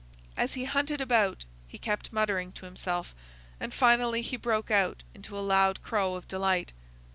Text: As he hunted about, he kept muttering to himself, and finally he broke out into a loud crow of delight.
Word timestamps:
As 0.35 0.55
he 0.55 0.63
hunted 0.65 0.99
about, 0.99 1.45
he 1.67 1.77
kept 1.77 2.11
muttering 2.11 2.51
to 2.53 2.65
himself, 2.65 3.13
and 3.59 3.71
finally 3.71 4.23
he 4.23 4.35
broke 4.35 4.71
out 4.71 5.03
into 5.13 5.37
a 5.37 5.41
loud 5.45 5.83
crow 5.83 6.15
of 6.15 6.27
delight. 6.27 6.73